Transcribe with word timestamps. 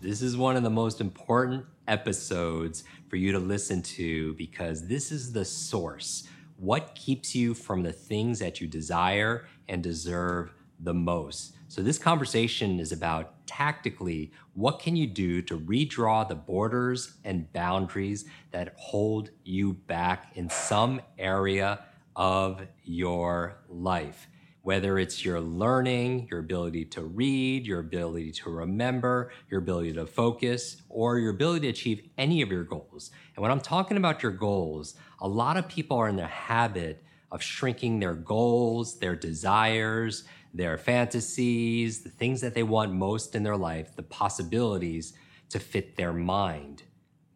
This 0.00 0.22
is 0.22 0.36
one 0.36 0.56
of 0.56 0.62
the 0.62 0.70
most 0.70 1.00
important 1.00 1.66
episodes 1.88 2.84
for 3.08 3.16
you 3.16 3.32
to 3.32 3.40
listen 3.40 3.82
to 3.82 4.32
because 4.34 4.86
this 4.86 5.10
is 5.10 5.32
the 5.32 5.44
source. 5.44 6.28
What 6.56 6.94
keeps 6.94 7.34
you 7.34 7.52
from 7.52 7.82
the 7.82 7.92
things 7.92 8.38
that 8.38 8.60
you 8.60 8.68
desire 8.68 9.46
and 9.68 9.82
deserve 9.82 10.52
the 10.78 10.94
most? 10.94 11.56
So 11.66 11.82
this 11.82 11.98
conversation 11.98 12.78
is 12.78 12.92
about 12.92 13.44
tactically 13.48 14.30
what 14.54 14.78
can 14.78 14.94
you 14.94 15.08
do 15.08 15.42
to 15.42 15.58
redraw 15.58 16.28
the 16.28 16.36
borders 16.36 17.16
and 17.24 17.52
boundaries 17.52 18.24
that 18.52 18.74
hold 18.76 19.30
you 19.42 19.72
back 19.72 20.30
in 20.36 20.48
some 20.48 21.00
area 21.18 21.80
of 22.14 22.62
your 22.84 23.58
life 23.68 24.28
whether 24.62 24.98
it's 24.98 25.24
your 25.24 25.40
learning, 25.40 26.28
your 26.30 26.40
ability 26.40 26.84
to 26.84 27.02
read, 27.02 27.66
your 27.66 27.80
ability 27.80 28.32
to 28.32 28.50
remember, 28.50 29.30
your 29.50 29.60
ability 29.60 29.92
to 29.94 30.06
focus, 30.06 30.82
or 30.88 31.18
your 31.18 31.30
ability 31.30 31.60
to 31.60 31.68
achieve 31.68 32.08
any 32.18 32.42
of 32.42 32.50
your 32.50 32.64
goals. 32.64 33.10
And 33.34 33.42
when 33.42 33.50
I'm 33.50 33.60
talking 33.60 33.96
about 33.96 34.22
your 34.22 34.32
goals, 34.32 34.94
a 35.20 35.28
lot 35.28 35.56
of 35.56 35.68
people 35.68 35.96
are 35.96 36.08
in 36.08 36.16
the 36.16 36.26
habit 36.26 37.02
of 37.30 37.42
shrinking 37.42 38.00
their 38.00 38.14
goals, 38.14 38.98
their 38.98 39.16
desires, 39.16 40.24
their 40.52 40.78
fantasies, 40.78 42.02
the 42.02 42.10
things 42.10 42.40
that 42.40 42.54
they 42.54 42.62
want 42.62 42.92
most 42.92 43.34
in 43.34 43.42
their 43.42 43.56
life, 43.56 43.94
the 43.96 44.02
possibilities 44.02 45.12
to 45.50 45.58
fit 45.58 45.96
their 45.96 46.12
mind. 46.12 46.82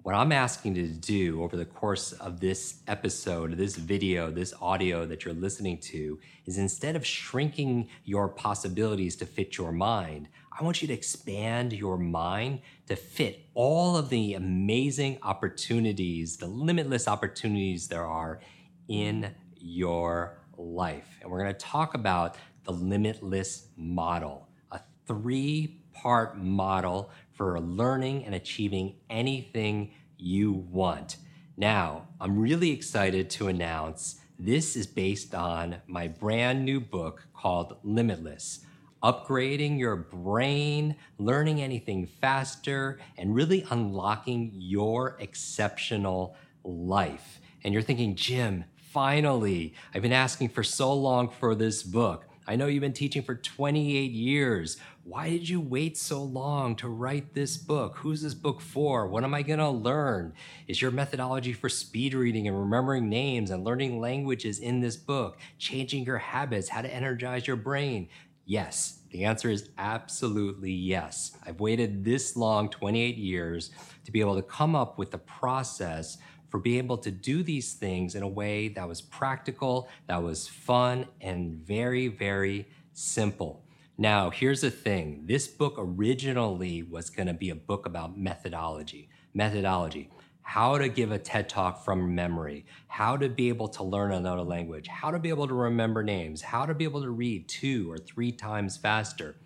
What 0.03 0.17
I'm 0.17 0.33
asking 0.33 0.75
you 0.75 0.89
to 0.89 0.95
do 0.95 1.45
over 1.45 1.57
the 1.57 1.65
course 1.65 2.11
of 2.11 2.41
this 2.41 2.81
episode, 2.89 3.57
this 3.57 3.77
video, 3.77 4.33
this 4.33 4.53
audio 4.61 5.07
that 5.07 5.25
you're 5.25 5.33
listening 5.33 5.79
to, 5.79 6.19
is 6.45 6.59
instead 6.59 6.97
of 6.97 7.07
shrinking 7.07 7.89
your 8.05 8.29
possibilities 8.29 9.15
to 9.17 9.27
fit 9.27 9.57
your 9.57 9.71
mind, 9.71 10.27
I 10.59 10.65
want 10.65 10.83
you 10.83 10.89
to 10.89 10.95
expand 10.95 11.73
your 11.73 11.99
mind 11.99 12.63
to 12.89 12.97
fit 12.97 13.47
all 13.55 13.97
of 13.97 14.09
the 14.09 14.35
amazing 14.35 15.21
opportunities, 15.23 16.37
the 16.37 16.49
limitless 16.49 17.07
opportunities 17.07 17.87
there 17.87 18.05
are 18.05 18.41
in 18.89 19.33
your 19.57 20.37
life. 20.59 21.17
And 21.21 21.31
we're 21.31 21.43
going 21.43 21.55
to 21.55 21.61
talk 21.61 21.95
about 21.95 22.37
the 22.65 22.73
limitless 22.73 23.69
model, 23.77 24.49
a 24.73 24.81
three 25.07 25.79
part 25.93 26.37
model 26.37 27.11
for 27.43 27.59
learning 27.59 28.25
and 28.25 28.37
achieving 28.37 28.95
anything 29.11 29.93
you 30.17 30.53
want. 30.53 31.17
Now, 31.57 32.07
I'm 32.21 32.39
really 32.39 32.71
excited 32.71 33.31
to 33.31 33.49
announce 33.49 34.21
this 34.39 34.77
is 34.77 34.87
based 34.87 35.35
on 35.35 35.79
my 35.89 36.07
brand 36.07 36.65
new 36.65 36.79
book 36.79 37.27
called 37.35 37.79
Limitless 37.83 38.65
Upgrading 39.03 39.77
Your 39.77 39.97
Brain, 39.97 40.95
Learning 41.19 41.61
Anything 41.61 42.07
Faster, 42.07 43.01
and 43.19 43.35
really 43.35 43.67
unlocking 43.71 44.53
your 44.55 45.17
exceptional 45.19 46.37
life. 46.63 47.41
And 47.65 47.75
you're 47.75 47.83
thinking, 47.83 48.15
Jim, 48.15 48.67
finally, 48.77 49.75
I've 49.93 50.03
been 50.03 50.13
asking 50.13 50.51
for 50.51 50.63
so 50.63 50.95
long 50.95 51.29
for 51.29 51.57
this 51.57 51.83
book. 51.83 52.25
I 52.47 52.57
know 52.57 52.67
you've 52.67 52.81
been 52.81 52.93
teaching 52.93 53.23
for 53.23 53.35
28 53.35 54.11
years. 54.11 54.77
Why 55.05 55.31
did 55.31 55.49
you 55.49 55.61
wait 55.61 55.97
so 55.97 56.23
long 56.23 56.75
to 56.77 56.89
write 56.89 57.35
this 57.35 57.57
book? 57.57 57.97
Who's 57.99 58.23
this 58.23 58.35
book 58.35 58.61
for? 58.61 59.07
What 59.07 59.23
am 59.23 59.35
I 59.35 59.43
going 59.43 59.59
to 59.59 59.71
learn? 59.71 60.33
Is 60.67 60.83
your 60.83 60.91
methodology 60.91 61.53
for 61.53 61.69
speed 61.69 62.15
reading 62.15 62.49
and 62.49 62.59
remembering 62.59 63.09
names 63.09 63.51
and 63.51 63.65
learning 63.65 64.01
languages 64.01 64.59
in 64.59 64.81
this 64.81 64.97
book? 64.97 65.39
Changing 65.59 66.05
your 66.05 66.19
habits, 66.19 66.69
how 66.69 66.83
to 66.83 66.93
energize 66.93 67.47
your 67.47 67.57
brain? 67.57 68.09
Yes. 68.45 68.99
The 69.11 69.25
answer 69.25 69.51
is 69.51 69.69
absolutely 69.77 70.73
yes. 70.73 71.37
I've 71.47 71.61
waited 71.61 72.05
this 72.05 72.35
long, 72.35 72.71
28 72.71 73.17
years, 73.17 73.71
to 74.05 74.11
be 74.11 74.21
able 74.21 74.37
to 74.37 74.43
come 74.43 74.75
up 74.75 74.99
with 74.99 75.11
the 75.11 75.19
process 75.19 76.19
for 76.53 76.59
being 76.59 76.77
able 76.77 76.99
to 76.99 77.11
do 77.11 77.43
these 77.43 77.73
things 77.73 78.15
in 78.15 78.23
a 78.23 78.29
way 78.29 78.69
that 78.69 78.87
was 78.87 79.01
practical, 79.01 79.89
that 80.07 80.23
was 80.23 80.47
fun, 80.47 81.07
and 81.23 81.55
very, 81.67 82.09
very 82.09 82.69
simple. 82.93 83.65
Now, 83.97 84.29
here's 84.29 84.61
the 84.61 84.71
thing 84.71 85.23
this 85.25 85.49
book 85.49 85.77
originally 85.79 86.83
was 86.83 87.09
going 87.09 87.29
to 87.29 87.33
be 87.33 87.49
a 87.49 87.55
book 87.55 87.87
about 87.87 88.19
methodology. 88.19 89.09
Methodology. 89.33 90.11
How 90.43 90.77
to 90.77 90.91
give 90.91 91.11
a 91.11 91.19
TED 91.19 91.49
talk 91.49 91.83
from 91.87 92.15
memory, 92.15 92.67
how 92.87 93.17
to 93.17 93.31
be 93.31 93.49
able 93.49 93.69
to 93.69 93.83
learn 93.83 94.13
another 94.13 94.43
language, 94.43 94.89
how 94.89 95.11
to 95.11 95.19
be 95.19 95.31
able 95.31 95.49
to 95.49 95.55
remember 95.55 96.03
names, 96.03 96.43
how 96.43 96.67
to 96.67 96.75
be 96.75 96.85
able 96.85 97.01
to 97.01 97.11
read 97.11 97.49
two 97.49 97.91
or 97.91 97.97
three 97.97 98.31
times 98.31 98.77
faster. 98.77 99.37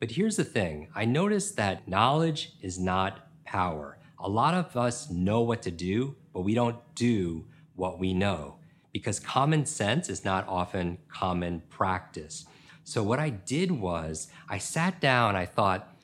But 0.00 0.10
here's 0.10 0.36
the 0.36 0.44
thing 0.44 0.88
I 0.96 1.04
noticed 1.04 1.54
that 1.56 1.86
knowledge 1.86 2.54
is 2.60 2.76
not 2.76 3.28
power. 3.44 3.98
A 4.18 4.28
lot 4.28 4.54
of 4.54 4.76
us 4.76 5.10
know 5.10 5.42
what 5.42 5.62
to 5.62 5.70
do, 5.70 6.16
but 6.36 6.42
we 6.42 6.52
don't 6.52 6.76
do 6.94 7.46
what 7.76 7.98
we 7.98 8.12
know 8.12 8.56
because 8.92 9.18
common 9.18 9.64
sense 9.64 10.10
is 10.10 10.22
not 10.22 10.46
often 10.46 10.98
common 11.08 11.62
practice. 11.70 12.44
So, 12.84 13.02
what 13.02 13.18
I 13.18 13.30
did 13.30 13.70
was 13.70 14.28
I 14.46 14.58
sat 14.58 15.00
down, 15.00 15.34
I 15.34 15.46
thought, 15.46 15.96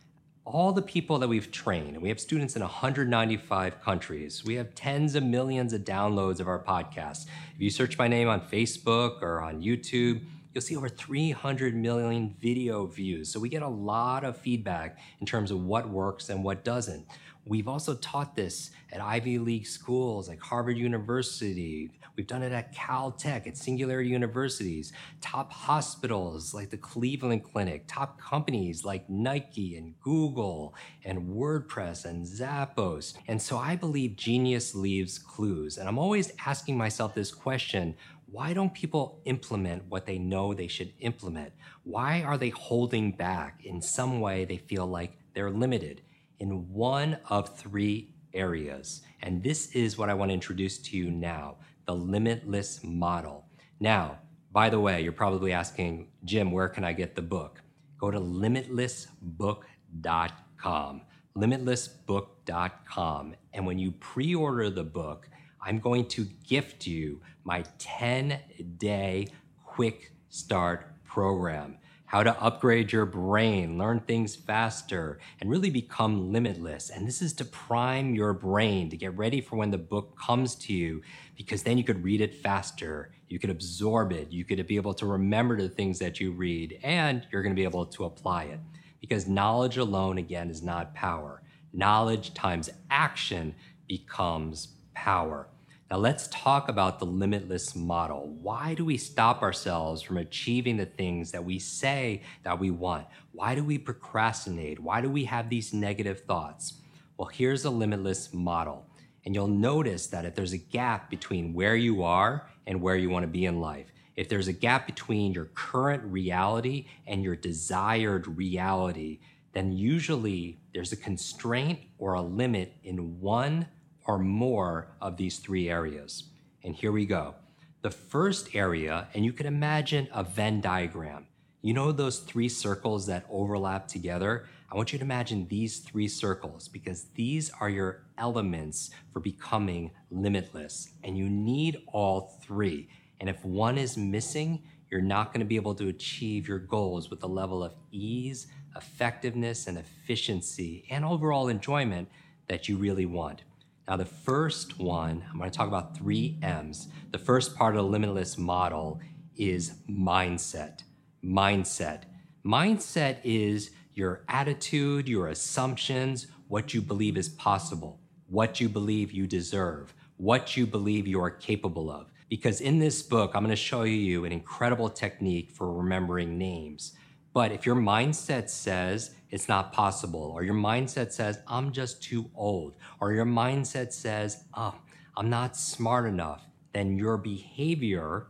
all 0.47 0.73
the 0.73 0.81
people 0.81 1.19
that 1.19 1.29
we've 1.29 1.51
trained, 1.51 1.91
and 1.91 2.03
we 2.03 2.09
have 2.09 2.19
students 2.19 2.57
in 2.57 2.63
195 2.63 3.83
countries. 3.83 4.43
We 4.43 4.55
have 4.55 4.75
tens 4.75 5.17
of 5.17 5.23
millions 5.23 5.75
of 5.75 5.83
downloads 5.83 6.41
of 6.41 6.49
our 6.49 6.65
podcast. 6.65 7.27
If 7.55 7.61
you 7.61 7.69
search 7.69 7.99
my 7.99 8.09
name 8.09 8.27
on 8.27 8.41
Facebook 8.41 9.21
or 9.21 9.43
on 9.43 9.61
YouTube, 9.61 10.23
you'll 10.55 10.63
see 10.63 10.77
over 10.77 10.89
300 10.89 11.75
million 11.77 12.35
video 12.41 12.87
views. 12.87 13.31
So 13.31 13.39
we 13.39 13.51
get 13.51 13.63
a 13.63 13.69
lot 13.69 14.25
of 14.25 14.39
feedback 14.39 14.99
in 15.21 15.27
terms 15.27 15.51
of 15.51 15.63
what 15.63 15.91
works 15.91 16.31
and 16.31 16.43
what 16.43 16.65
doesn't. 16.65 17.07
We've 17.45 17.67
also 17.67 17.95
taught 17.97 18.37
this 18.37 18.71
at 18.93 19.01
Ivy 19.01 19.39
League 19.39 19.67
schools 19.67 20.29
like 20.29 20.41
Harvard 20.41 20.79
University. 20.79 21.91
We've 22.15 22.27
done 22.27 22.43
it 22.45 22.53
at 22.53 22.73
Caltech, 22.73 23.49
at 23.49 23.57
Singularity 23.57 24.11
Universities, 24.11 24.93
top 25.21 25.53
hospitals 25.53 26.55
like 26.55 26.71
the 26.71 26.77
Cleveland 26.77 27.43
Clinic, 27.43 27.85
top 27.89 28.21
companies 28.21 28.85
like 28.85 29.11
Nike 29.11 29.77
and 29.77 29.99
Google 30.01 30.75
and 31.05 31.29
WordPress 31.31 32.05
and 32.05 32.25
Zappos. 32.25 33.15
And 33.27 33.43
so 33.43 33.59
I 33.59 33.75
believe 33.75 34.15
genius 34.15 34.73
leaves 34.73 35.19
clues. 35.19 35.79
And 35.79 35.89
I'm 35.89 35.99
always 35.99 36.31
asking 36.47 36.79
myself 36.79 37.13
this 37.15 37.33
question 37.33 37.97
why 38.31 38.55
don't 38.55 38.73
people 38.73 39.21
implement 39.27 39.85
what 39.91 40.07
they 40.07 40.19
know 40.19 40.55
they 40.55 40.67
should 40.67 40.95
implement? 41.01 41.53
Why 41.85 42.23
are 42.23 42.39
they 42.39 42.49
holding 42.49 43.13
back? 43.13 43.61
In 43.63 43.83
some 43.83 44.21
way, 44.21 44.47
they 44.47 44.57
feel 44.57 44.87
like 44.87 45.19
they're 45.35 45.51
limited 45.51 46.01
in 46.43 46.69
one 46.73 47.19
of 47.31 47.57
three 47.57 48.11
areas. 48.35 49.03
And 49.23 49.45
this 49.45 49.71
is 49.77 49.97
what 49.97 50.11
I 50.11 50.15
want 50.15 50.31
to 50.31 50.35
introduce 50.35 50.79
to 50.79 50.97
you 50.97 51.09
now 51.09 51.59
the 51.87 51.95
limitless 51.95 52.81
model. 52.83 53.47
Now, 53.79 54.19
by 54.51 54.69
the 54.69 54.81
way, 54.81 55.03
you're 55.03 55.13
probably 55.13 55.53
asking, 55.53 56.09
Jim, 56.25 56.51
where 56.51 56.69
can 56.69 56.83
I 56.83 56.95
get 56.95 57.15
the 57.15 57.23
book? 57.23 57.63
Go 57.97 58.11
to 58.11 58.19
limitlessbook.com. 58.19 61.03
Limitlessbook.com. 61.37 63.35
And 63.53 63.65
when 63.65 63.79
you 63.79 63.93
pre 63.93 64.35
order 64.35 64.69
the 64.69 64.83
book, 64.83 65.29
I'm 65.65 65.79
going 65.79 66.09
to 66.09 66.27
gift 66.47 66.89
you 66.89 67.21
my 67.45 67.63
10 67.79 68.41
day 68.79 69.29
quick 69.65 70.11
start 70.29 71.05
program 71.05 71.79
how 72.13 72.23
to 72.23 72.43
upgrade 72.43 72.93
your 72.93 73.07
brain, 73.07 73.79
learn 73.79 73.99
things 74.01 74.37
faster, 74.37 75.19
and 75.41 75.49
really 75.49 75.71
become 75.71 76.31
limitless. 76.31 76.91
And 76.91 77.09
this 77.09 77.23
is 77.23 77.33
to 77.33 77.45
prime 77.47 78.15
your 78.15 78.35
brain 78.35 78.91
to 78.91 78.99
get 78.99 79.17
ready 79.17 79.41
for 79.41 79.57
when 79.57 79.71
the 79.71 79.79
book 79.79 80.15
comes 80.21 80.55
to 80.57 80.75
you, 80.75 81.01
because 81.39 81.63
then 81.63 81.79
you 81.79 81.85
could 81.85 82.05
read 82.05 82.21
it 82.21 82.35
faster, 82.35 83.13
you 83.31 83.39
could 83.39 83.49
absorb 83.49 84.13
it, 84.13 84.31
you 84.31 84.45
could 84.45 84.67
be 84.67 84.77
able 84.77 84.93
to 84.93 85.07
remember 85.07 85.57
the 85.57 85.71
things 85.71 85.99
that 86.01 86.21
you 86.21 86.33
read, 86.33 86.79
and 86.83 87.27
you're 87.33 87.43
gonna 87.43 87.55
be 87.55 87.65
able 87.65 87.87
to 87.87 88.05
apply 88.05 88.45
it. 88.45 88.61
Because 89.01 89.27
knowledge 89.27 89.79
alone, 89.79 90.19
again, 90.19 90.51
is 90.51 90.63
not 90.63 90.95
power. 90.95 91.41
Knowledge 91.73 92.35
times 92.35 92.69
action 92.91 93.55
becomes 93.89 94.69
power. 94.93 95.49
Now, 95.93 95.99
let's 95.99 96.27
talk 96.29 96.71
about 96.71 96.99
the 96.99 97.05
limitless 97.05 97.77
model. 97.77 98.35
Why 98.41 98.73
do 98.73 98.83
we 98.83 98.97
stop 98.97 99.43
ourselves 99.43 100.01
from 100.01 100.17
achieving 100.17 100.79
the 100.79 100.87
things 100.87 101.33
that 101.33 101.45
we 101.45 101.59
say 101.59 102.23
that 102.45 102.59
we 102.59 102.71
want? 102.71 103.09
Why 103.33 103.55
do 103.55 103.63
we 103.63 103.77
procrastinate? 103.77 104.81
Why 104.81 105.03
do 105.03 105.11
we 105.11 105.27
have 105.27 105.51
these 105.51 105.75
negative 105.75 106.21
thoughts? 106.21 106.81
Well, 107.19 107.29
here's 107.29 107.67
a 107.67 107.71
limitless 107.71 108.33
model. 108.33 108.87
And 109.27 109.35
you'll 109.35 109.49
notice 109.49 110.07
that 110.07 110.25
if 110.25 110.35
there's 110.35 110.55
a 110.55 110.59
gap 110.59 111.11
between 111.11 111.53
where 111.53 111.77
you 111.77 112.03
are 112.03 112.49
and 112.67 112.81
where 112.81 112.97
you 112.97 113.11
want 113.11 113.25
to 113.25 113.29
be 113.31 113.45
in 113.45 113.61
life, 113.61 113.93
if 114.17 114.31
there's 114.31 114.49
a 114.49 114.55
gap 114.55 114.87
between 114.87 115.35
your 115.35 115.51
current 115.55 116.03
reality 116.05 116.87
and 117.07 117.23
your 117.23 117.37
desired 117.37 118.39
reality, 118.39 119.21
then 119.53 119.73
usually 119.73 120.59
there's 120.73 120.93
a 120.93 120.97
constraint 120.97 121.81
or 121.99 122.15
a 122.15 122.23
limit 122.23 122.73
in 122.83 123.21
one 123.21 123.69
or 124.07 124.19
more 124.19 124.89
of 125.01 125.17
these 125.17 125.39
three 125.39 125.69
areas. 125.69 126.25
And 126.65 126.75
here 126.75 126.93
we 126.93 127.07
go. 127.07 127.35
The 127.83 127.91
first 127.91 128.55
area, 128.55 129.09
and 129.15 129.25
you 129.25 129.33
can 129.33 129.47
imagine 129.47 130.09
a 130.13 130.23
Venn 130.23 130.61
diagram. 130.61 131.27
You 131.63 131.75
know 131.75 131.93
those 131.93 132.19
three 132.19 132.49
circles 132.49 133.07
that 133.07 133.27
overlap 133.31 133.89
together? 133.89 134.47
I 134.71 134.77
want 134.77 134.93
you 134.93 134.99
to 134.99 135.05
imagine 135.05 135.47
these 135.49 135.81
three 135.81 136.09
circles 136.09 136.69
because 136.69 137.05
these 137.15 137.51
are 137.61 137.69
your 137.69 138.05
elements 138.19 138.91
for 139.13 139.21
becoming 139.21 139.91
limitless. 140.11 140.89
And 141.05 141.17
you 141.19 141.29
need 141.29 141.83
all 141.93 142.41
three. 142.43 142.89
And 143.21 143.29
if 143.29 143.45
one 143.45 143.79
is 143.79 143.97
missing, 143.97 144.63
you're 144.91 145.01
not 145.01 145.33
going 145.33 145.41
to 145.41 145.47
be 145.47 145.57
able 145.57 145.75
to 145.77 145.89
achieve 145.89 146.49
your 146.49 146.59
goals 146.59 147.11
with 147.11 147.21
the 147.21 147.29
level 147.29 147.63
of 147.63 147.75
ease, 147.91 148.47
effectiveness, 148.77 149.67
and 149.67 149.79
efficiency 149.79 150.85
and 150.91 151.05
overall 151.05 151.49
enjoyment 151.49 152.09
that 152.49 152.69
you 152.69 152.77
really 152.77 153.07
want. 153.07 153.43
Now, 153.89 153.97
the 153.97 154.05
first 154.05 154.79
one, 154.79 155.25
I'm 155.31 155.39
going 155.39 155.51
to 155.51 155.57
talk 155.57 155.67
about 155.67 155.97
three 155.97 156.39
M's. 156.43 156.89
The 157.11 157.19
first 157.19 157.57
part 157.57 157.75
of 157.75 157.85
the 157.85 157.91
limitless 157.91 158.39
model 158.39 159.01
is 159.37 159.75
mindset. 159.91 160.83
Mindset. 161.25 162.03
Mindset 162.45 163.19
is 163.25 163.71
your 163.95 164.25
attitude, 164.29 165.09
your 165.09 165.29
assumptions, 165.29 166.29
what 166.49 166.73
you 166.73 166.81
believe 166.81 167.17
is 167.17 167.29
possible, 167.29 168.01
what 168.29 168.61
you 168.61 168.69
believe 168.69 169.11
you 169.11 169.27
deserve, 169.27 169.95
what 170.17 170.57
you 170.57 170.67
believe 170.67 171.07
you 171.07 171.21
are 171.21 171.31
capable 171.31 171.91
of. 171.91 172.13
Because 172.29 172.61
in 172.61 172.79
this 172.79 173.03
book, 173.03 173.33
I'm 173.35 173.43
going 173.43 173.51
to 173.51 173.57
show 173.57 173.83
you 173.83 174.25
an 174.25 174.33
incredible 174.33 174.89
technique 174.89 175.51
for 175.51 175.73
remembering 175.73 176.39
names. 176.39 176.93
But 177.35 177.53
if 177.53 177.65
your 177.65 177.77
mindset 177.77 178.51
says 178.51 179.15
it's 179.31 179.49
not 179.49 179.73
possible, 179.73 180.33
or 180.35 180.43
your 180.43 180.55
mindset 180.55 181.13
says, 181.13 181.39
I'm 181.49 181.73
just 181.73 182.03
too 182.03 182.31
old, 182.35 182.77
or 183.01 183.13
your 183.13 183.25
mindset 183.25 183.93
says, 183.93 184.45
oh, 184.55 184.75
I'm 185.17 185.31
not 185.31 185.57
smart 185.57 186.07
enough, 186.07 186.47
then 186.75 186.99
your 186.99 187.17
behavior, 187.17 188.27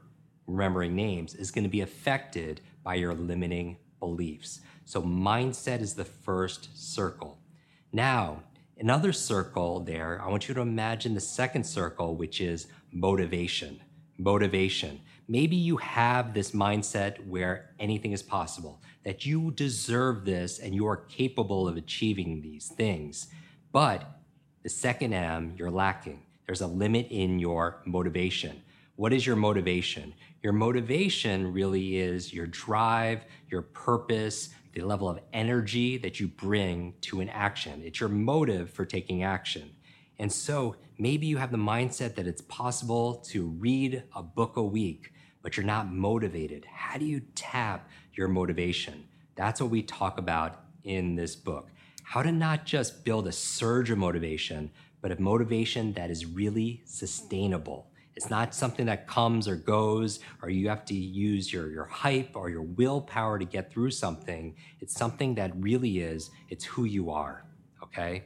remembering 0.46 0.94
names, 0.94 1.34
is 1.34 1.50
going 1.50 1.64
to 1.64 1.70
be 1.70 1.81
affected 1.81 2.60
by 2.84 2.94
your 2.94 3.14
limiting 3.14 3.78
beliefs. 3.99 4.60
So, 4.84 5.02
mindset 5.02 5.81
is 5.81 5.94
the 5.94 6.05
first 6.05 6.70
circle. 6.75 7.38
Now, 7.93 8.43
another 8.78 9.12
circle 9.12 9.81
there, 9.81 10.20
I 10.25 10.28
want 10.28 10.48
you 10.48 10.55
to 10.55 10.60
imagine 10.60 11.14
the 11.14 11.20
second 11.20 11.64
circle, 11.64 12.16
which 12.16 12.40
is 12.40 12.66
motivation. 12.93 13.81
Motivation. 14.19 15.00
Maybe 15.32 15.56
you 15.56 15.79
have 15.79 16.34
this 16.34 16.50
mindset 16.50 17.26
where 17.26 17.70
anything 17.81 18.12
is 18.12 18.23
possible 18.23 18.82
that 19.02 19.25
you 19.25 19.50
deserve 19.52 20.26
this 20.26 20.58
and 20.58 20.75
you 20.75 20.87
are 20.87 21.06
capable 21.06 21.67
of 21.67 21.79
achieving 21.79 22.43
these 22.43 22.69
things. 22.69 23.29
But 23.73 24.05
the 24.62 24.69
second 24.69 25.14
M, 25.14 25.55
you're 25.56 25.70
lacking. 25.70 26.20
There's 26.44 26.61
a 26.61 26.67
limit 26.67 27.06
in 27.08 27.38
your 27.38 27.81
motivation. 27.87 28.61
What 28.96 29.14
is 29.14 29.26
your 29.26 29.37
motivation? 29.37 30.12
Your 30.43 30.52
motivation 30.52 31.50
really 31.50 31.96
is 31.96 32.34
your 32.34 32.46
drive, 32.46 33.25
your 33.49 33.62
purpose, 33.62 34.50
the 34.75 34.82
level 34.82 35.08
of 35.08 35.19
energy 35.32 35.96
that 35.96 36.20
you 36.20 36.29
bring 36.29 36.93
to 37.08 37.23
an 37.23 37.31
action. 37.31 37.81
It's 37.82 38.00
your 38.00 38.11
motive 38.11 38.69
for 38.69 38.84
taking 38.84 39.23
action. 39.23 39.70
And 40.19 40.31
so 40.31 40.76
maybe 40.99 41.26
you 41.26 41.38
have 41.38 41.52
the 41.52 41.56
mindset 41.56 42.17
that 42.17 42.26
it's 42.26 42.43
possible 42.43 43.14
to 43.31 43.46
read 43.46 44.02
a 44.14 44.23
book 44.23 44.58
a 44.58 44.62
week, 44.62 45.11
but 45.42 45.56
you're 45.56 45.66
not 45.66 45.92
motivated. 45.92 46.64
How 46.64 46.98
do 46.98 47.04
you 47.04 47.22
tap 47.34 47.88
your 48.14 48.28
motivation. 48.28 49.04
That's 49.34 49.60
what 49.60 49.70
we 49.70 49.82
talk 49.82 50.18
about 50.18 50.60
in 50.84 51.14
this 51.14 51.34
book. 51.34 51.68
How 52.04 52.22
to 52.22 52.32
not 52.32 52.66
just 52.66 53.04
build 53.04 53.26
a 53.26 53.32
surge 53.32 53.90
of 53.90 53.98
motivation, 53.98 54.70
but 55.00 55.12
a 55.12 55.20
motivation 55.20 55.92
that 55.94 56.10
is 56.10 56.26
really 56.26 56.82
sustainable. 56.84 57.88
It's 58.14 58.28
not 58.28 58.54
something 58.54 58.86
that 58.86 59.06
comes 59.06 59.48
or 59.48 59.56
goes, 59.56 60.20
or 60.42 60.50
you 60.50 60.68
have 60.68 60.84
to 60.86 60.94
use 60.94 61.50
your, 61.52 61.70
your 61.70 61.86
hype 61.86 62.36
or 62.36 62.50
your 62.50 62.62
willpower 62.62 63.38
to 63.38 63.44
get 63.46 63.72
through 63.72 63.92
something. 63.92 64.54
It's 64.80 64.94
something 64.94 65.34
that 65.36 65.52
really 65.56 66.00
is, 66.00 66.30
it's 66.50 66.64
who 66.64 66.84
you 66.84 67.10
are, 67.10 67.46
okay? 67.82 68.24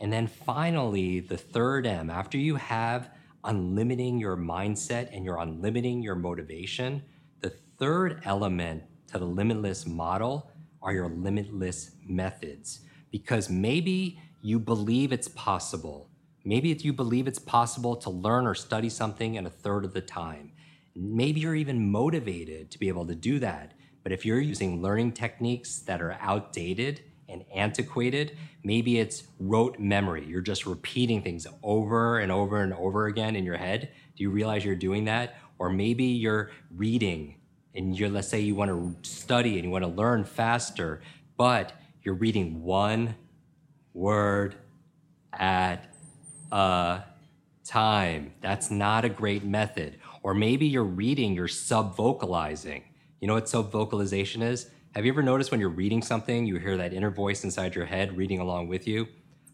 And 0.00 0.12
then 0.12 0.26
finally, 0.26 1.20
the 1.20 1.36
third 1.36 1.86
M, 1.86 2.10
after 2.10 2.36
you 2.36 2.56
have 2.56 3.10
unlimiting 3.44 4.18
your 4.18 4.36
mindset 4.36 5.14
and 5.14 5.24
you're 5.24 5.36
unlimiting 5.36 6.02
your 6.02 6.14
motivation, 6.14 7.02
the 7.40 7.50
third 7.78 8.20
element 8.24 8.82
to 9.08 9.18
the 9.18 9.24
limitless 9.24 9.86
model 9.86 10.50
are 10.82 10.92
your 10.92 11.08
limitless 11.08 11.92
methods. 12.06 12.80
Because 13.10 13.48
maybe 13.48 14.20
you 14.42 14.58
believe 14.58 15.12
it's 15.12 15.28
possible. 15.28 16.10
Maybe 16.44 16.70
you 16.80 16.92
believe 16.92 17.26
it's 17.26 17.38
possible 17.38 17.96
to 17.96 18.10
learn 18.10 18.46
or 18.46 18.54
study 18.54 18.88
something 18.88 19.34
in 19.34 19.46
a 19.46 19.50
third 19.50 19.84
of 19.84 19.92
the 19.92 20.00
time. 20.00 20.52
Maybe 20.94 21.40
you're 21.40 21.54
even 21.54 21.90
motivated 21.90 22.70
to 22.70 22.78
be 22.78 22.88
able 22.88 23.06
to 23.06 23.14
do 23.14 23.38
that. 23.38 23.74
But 24.02 24.12
if 24.12 24.24
you're 24.24 24.40
using 24.40 24.80
learning 24.80 25.12
techniques 25.12 25.80
that 25.80 26.00
are 26.00 26.16
outdated 26.20 27.02
and 27.28 27.44
antiquated, 27.54 28.36
maybe 28.64 28.98
it's 28.98 29.24
rote 29.38 29.78
memory. 29.78 30.24
You're 30.26 30.40
just 30.40 30.66
repeating 30.66 31.22
things 31.22 31.46
over 31.62 32.18
and 32.18 32.32
over 32.32 32.62
and 32.62 32.72
over 32.74 33.06
again 33.06 33.36
in 33.36 33.44
your 33.44 33.56
head. 33.56 33.90
Do 34.16 34.22
you 34.22 34.30
realize 34.30 34.64
you're 34.64 34.74
doing 34.74 35.04
that? 35.04 35.36
Or 35.58 35.70
maybe 35.70 36.04
you're 36.04 36.50
reading 36.74 37.36
and 37.74 37.98
you're 37.98 38.08
let's 38.08 38.28
say 38.28 38.40
you 38.40 38.54
want 38.54 38.70
to 38.70 39.08
study 39.08 39.56
and 39.56 39.64
you 39.64 39.70
want 39.70 39.84
to 39.84 39.90
learn 39.90 40.24
faster, 40.24 41.00
but 41.36 41.72
you're 42.02 42.14
reading 42.14 42.62
one 42.62 43.14
word 43.92 44.56
at 45.32 45.92
a 46.50 47.02
time. 47.64 48.32
That's 48.40 48.70
not 48.70 49.04
a 49.04 49.08
great 49.08 49.44
method. 49.44 49.98
Or 50.22 50.34
maybe 50.34 50.66
you're 50.66 50.84
reading, 50.84 51.34
you're 51.34 51.48
sub 51.48 51.94
vocalizing. 51.96 52.84
You 53.20 53.28
know 53.28 53.34
what 53.34 53.48
sub 53.48 53.70
vocalization 53.70 54.42
is? 54.42 54.70
Have 54.94 55.04
you 55.04 55.12
ever 55.12 55.22
noticed 55.22 55.50
when 55.50 55.60
you're 55.60 55.68
reading 55.68 56.00
something, 56.00 56.46
you 56.46 56.56
hear 56.56 56.78
that 56.78 56.94
inner 56.94 57.10
voice 57.10 57.44
inside 57.44 57.74
your 57.74 57.84
head 57.84 58.16
reading 58.16 58.40
along 58.40 58.68
with 58.68 58.88
you? 58.88 59.06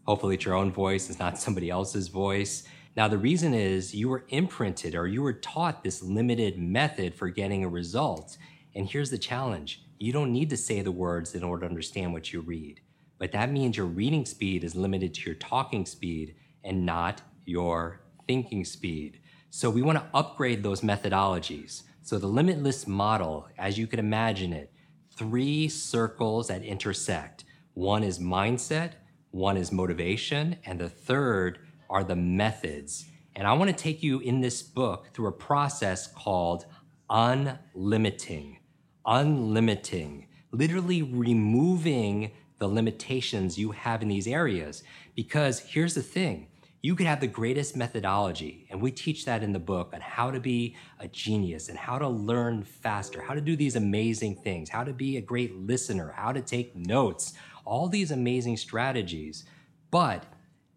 Hopefully, 0.07 0.35
it's 0.35 0.45
your 0.45 0.55
own 0.55 0.71
voice, 0.71 1.09
it's 1.09 1.19
not 1.19 1.37
somebody 1.37 1.69
else's 1.69 2.07
voice. 2.07 2.63
Now, 2.95 3.09
the 3.09 3.17
reason 3.17 3.53
is 3.53 3.93
you 3.93 4.07
were 4.07 4.23
imprinted 4.29 4.95
or 4.95 5.07
you 5.07 5.21
were 5.21 5.33
taught 5.33 5.83
this 5.83 6.01
limited 6.01 6.57
method 6.57 7.13
for 7.13 7.27
getting 7.27 7.65
a 7.65 7.69
result. 7.69 8.37
And 8.75 8.89
here's 8.89 9.09
the 9.09 9.17
challenge 9.17 9.83
you 9.99 10.13
don't 10.13 10.31
need 10.31 10.49
to 10.51 10.57
say 10.57 10.81
the 10.81 10.91
words 10.91 11.35
in 11.35 11.43
order 11.43 11.61
to 11.61 11.69
understand 11.69 12.13
what 12.13 12.31
you 12.31 12.39
read. 12.39 12.79
But 13.19 13.33
that 13.33 13.51
means 13.51 13.75
your 13.75 13.87
reading 13.87 14.25
speed 14.25 14.63
is 14.63 14.73
limited 14.73 15.13
to 15.15 15.25
your 15.25 15.35
talking 15.35 15.85
speed 15.85 16.35
and 16.63 16.85
not 16.85 17.21
your 17.43 18.01
thinking 18.25 18.63
speed. 18.63 19.19
So 19.49 19.69
we 19.69 19.81
want 19.81 19.97
to 19.97 20.05
upgrade 20.13 20.63
those 20.63 20.79
methodologies. 20.79 21.83
So 22.03 22.17
the 22.17 22.27
limitless 22.27 22.87
model, 22.87 23.49
as 23.57 23.77
you 23.77 23.85
can 23.85 23.99
imagine 23.99 24.53
it, 24.53 24.71
three 25.15 25.69
circles 25.69 26.47
that 26.47 26.63
intersect. 26.63 27.45
One 27.73 28.03
is 28.03 28.19
mindset, 28.19 28.93
one 29.31 29.57
is 29.57 29.71
motivation, 29.71 30.57
and 30.65 30.79
the 30.79 30.89
third 30.89 31.59
are 31.89 32.03
the 32.03 32.15
methods. 32.15 33.05
And 33.35 33.47
I 33.47 33.53
want 33.53 33.69
to 33.69 33.75
take 33.75 34.01
you 34.01 34.19
in 34.19 34.41
this 34.41 34.61
book 34.61 35.09
through 35.13 35.27
a 35.27 35.33
process 35.33 36.07
called 36.07 36.65
unlimiting. 37.09 38.57
Unlimiting, 39.05 40.27
literally 40.51 41.01
removing 41.01 42.31
the 42.59 42.67
limitations 42.67 43.57
you 43.57 43.71
have 43.71 44.01
in 44.01 44.07
these 44.07 44.27
areas. 44.27 44.83
Because 45.15 45.59
here's 45.59 45.93
the 45.93 46.01
thing 46.01 46.47
you 46.85 46.95
could 46.95 47.07
have 47.07 47.19
the 47.19 47.25
greatest 47.25 47.75
methodology, 47.75 48.67
and 48.69 48.79
we 48.79 48.91
teach 48.91 49.25
that 49.25 49.41
in 49.41 49.53
the 49.53 49.57
book 49.57 49.89
on 49.91 49.99
how 50.01 50.29
to 50.29 50.39
be 50.39 50.75
a 50.99 51.07
genius 51.07 51.67
and 51.67 51.79
how 51.79 51.97
to 51.97 52.07
learn 52.07 52.63
faster, 52.63 53.23
how 53.23 53.33
to 53.33 53.41
do 53.41 53.55
these 53.55 53.75
amazing 53.75 54.35
things, 54.35 54.69
how 54.69 54.83
to 54.83 54.93
be 54.93 55.17
a 55.17 55.21
great 55.21 55.55
listener, 55.55 56.13
how 56.15 56.31
to 56.31 56.41
take 56.41 56.75
notes, 56.75 57.33
all 57.65 57.89
these 57.89 58.11
amazing 58.11 58.55
strategies. 58.55 59.45
But 59.89 60.27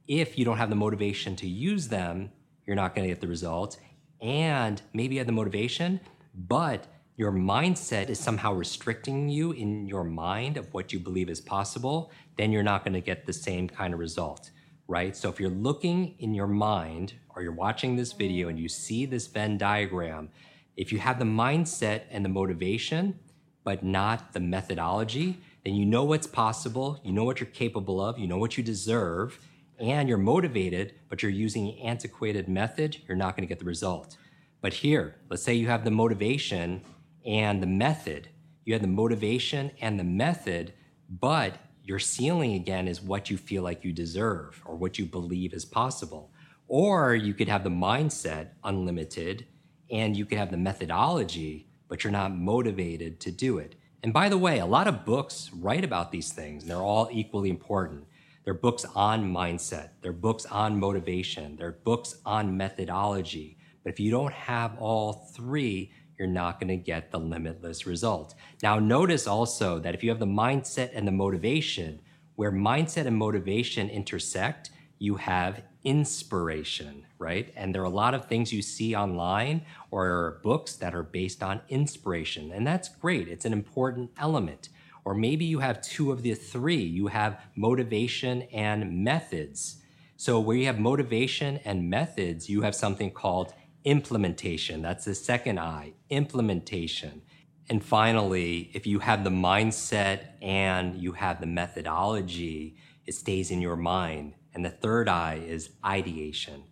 if 0.06 0.38
you 0.38 0.46
don't 0.46 0.56
have 0.56 0.70
the 0.70 0.76
motivation 0.76 1.36
to 1.36 1.46
use 1.46 1.88
them, 1.88 2.32
you're 2.66 2.74
not 2.74 2.94
going 2.94 3.06
to 3.06 3.12
get 3.12 3.20
the 3.20 3.28
results. 3.28 3.76
And 4.22 4.80
maybe 4.94 5.16
you 5.16 5.20
have 5.20 5.26
the 5.26 5.34
motivation, 5.34 6.00
but 6.34 6.86
your 7.16 7.32
mindset 7.32 8.08
is 8.08 8.18
somehow 8.18 8.54
restricting 8.54 9.28
you 9.28 9.52
in 9.52 9.86
your 9.86 10.04
mind 10.04 10.56
of 10.56 10.72
what 10.72 10.90
you 10.90 11.00
believe 11.00 11.28
is 11.28 11.42
possible, 11.42 12.10
then 12.38 12.50
you're 12.50 12.62
not 12.62 12.82
going 12.82 12.94
to 12.94 13.02
get 13.02 13.26
the 13.26 13.32
same 13.34 13.68
kind 13.68 13.92
of 13.92 14.00
result, 14.00 14.50
right? 14.88 15.14
So 15.14 15.28
if 15.28 15.38
you're 15.38 15.50
looking 15.50 16.16
in 16.18 16.34
your 16.34 16.46
mind 16.46 17.14
or 17.28 17.42
you're 17.42 17.52
watching 17.52 17.94
this 17.94 18.12
video 18.12 18.48
and 18.48 18.58
you 18.58 18.68
see 18.68 19.04
this 19.04 19.26
Venn 19.26 19.58
diagram, 19.58 20.30
if 20.76 20.90
you 20.90 20.98
have 20.98 21.18
the 21.18 21.24
mindset 21.24 22.02
and 22.10 22.24
the 22.24 22.28
motivation, 22.28 23.18
but 23.64 23.84
not 23.84 24.32
the 24.32 24.40
methodology, 24.40 25.38
then 25.64 25.74
you 25.74 25.84
know 25.84 26.04
what's 26.04 26.26
possible, 26.26 26.98
you 27.04 27.12
know 27.12 27.24
what 27.24 27.38
you're 27.38 27.50
capable 27.50 28.00
of, 28.00 28.18
you 28.18 28.26
know 28.26 28.38
what 28.38 28.56
you 28.56 28.64
deserve, 28.64 29.38
and 29.78 30.08
you're 30.08 30.18
motivated, 30.18 30.94
but 31.08 31.22
you're 31.22 31.30
using 31.30 31.68
an 31.68 31.78
antiquated 31.80 32.48
method, 32.48 32.96
you're 33.06 33.16
not 33.16 33.36
going 33.36 33.46
to 33.46 33.48
get 33.48 33.58
the 33.58 33.66
result. 33.66 34.16
But 34.60 34.72
here, 34.72 35.16
let's 35.28 35.42
say 35.42 35.54
you 35.54 35.68
have 35.68 35.84
the 35.84 35.90
motivation 35.90 36.82
and 37.26 37.62
the 37.62 37.66
method. 37.66 38.28
You 38.64 38.72
have 38.72 38.82
the 38.82 38.88
motivation 38.88 39.70
and 39.80 39.98
the 39.98 40.04
method, 40.04 40.72
but 41.08 41.58
your 41.88 41.98
ceiling 41.98 42.52
again 42.52 42.86
is 42.86 43.00
what 43.00 43.30
you 43.30 43.38
feel 43.38 43.62
like 43.62 43.82
you 43.82 43.94
deserve 43.94 44.62
or 44.66 44.76
what 44.76 44.98
you 44.98 45.06
believe 45.06 45.54
is 45.54 45.64
possible. 45.64 46.30
Or 46.66 47.14
you 47.14 47.32
could 47.32 47.48
have 47.48 47.64
the 47.64 47.70
mindset 47.70 48.48
unlimited 48.62 49.46
and 49.90 50.14
you 50.14 50.26
could 50.26 50.36
have 50.36 50.50
the 50.50 50.58
methodology, 50.58 51.66
but 51.88 52.04
you're 52.04 52.10
not 52.10 52.36
motivated 52.36 53.20
to 53.20 53.30
do 53.30 53.56
it. 53.56 53.74
And 54.02 54.12
by 54.12 54.28
the 54.28 54.36
way, 54.36 54.58
a 54.58 54.66
lot 54.66 54.86
of 54.86 55.06
books 55.06 55.50
write 55.54 55.82
about 55.82 56.12
these 56.12 56.30
things, 56.30 56.62
and 56.62 56.70
they're 56.70 56.76
all 56.76 57.08
equally 57.10 57.48
important. 57.48 58.04
They're 58.44 58.52
books 58.52 58.84
on 58.94 59.32
mindset, 59.32 59.92
they're 60.02 60.12
books 60.12 60.44
on 60.44 60.78
motivation, 60.78 61.56
they're 61.56 61.72
books 61.72 62.16
on 62.26 62.54
methodology. 62.54 63.56
But 63.82 63.94
if 63.94 63.98
you 64.00 64.10
don't 64.10 64.34
have 64.34 64.76
all 64.78 65.30
three, 65.34 65.92
you're 66.18 66.28
not 66.28 66.58
going 66.58 66.68
to 66.68 66.76
get 66.76 67.10
the 67.10 67.20
limitless 67.20 67.86
result. 67.86 68.34
Now, 68.62 68.78
notice 68.78 69.26
also 69.26 69.78
that 69.78 69.94
if 69.94 70.02
you 70.02 70.10
have 70.10 70.18
the 70.18 70.26
mindset 70.26 70.90
and 70.92 71.06
the 71.06 71.12
motivation, 71.12 72.00
where 72.34 72.52
mindset 72.52 73.06
and 73.06 73.16
motivation 73.16 73.88
intersect, 73.88 74.70
you 74.98 75.16
have 75.16 75.62
inspiration, 75.84 77.06
right? 77.18 77.52
And 77.56 77.74
there 77.74 77.82
are 77.82 77.86
a 77.86 77.90
lot 77.90 78.14
of 78.14 78.26
things 78.26 78.52
you 78.52 78.62
see 78.62 78.94
online 78.94 79.62
or 79.90 80.40
books 80.42 80.74
that 80.76 80.94
are 80.94 81.02
based 81.02 81.42
on 81.42 81.60
inspiration. 81.68 82.52
And 82.52 82.66
that's 82.66 82.88
great, 82.88 83.28
it's 83.28 83.44
an 83.44 83.52
important 83.52 84.10
element. 84.18 84.68
Or 85.04 85.14
maybe 85.14 85.44
you 85.44 85.60
have 85.60 85.80
two 85.80 86.12
of 86.12 86.22
the 86.22 86.34
three 86.34 86.82
you 86.82 87.06
have 87.06 87.40
motivation 87.56 88.42
and 88.52 89.04
methods. 89.04 89.76
So, 90.16 90.40
where 90.40 90.56
you 90.56 90.66
have 90.66 90.80
motivation 90.80 91.58
and 91.64 91.88
methods, 91.88 92.50
you 92.50 92.62
have 92.62 92.74
something 92.74 93.12
called 93.12 93.54
implementation. 93.84 94.82
That's 94.82 95.04
the 95.04 95.14
second 95.14 95.58
I, 95.58 95.92
implementation. 96.10 97.22
And 97.70 97.84
finally, 97.84 98.70
if 98.72 98.86
you 98.86 98.98
have 99.00 99.24
the 99.24 99.30
mindset 99.30 100.28
and 100.40 100.96
you 100.96 101.12
have 101.12 101.40
the 101.40 101.46
methodology, 101.46 102.76
it 103.06 103.14
stays 103.14 103.50
in 103.50 103.60
your 103.60 103.76
mind. 103.76 104.34
And 104.54 104.64
the 104.64 104.70
third 104.70 105.08
I 105.08 105.34
is 105.34 105.70
ideation, 105.84 106.64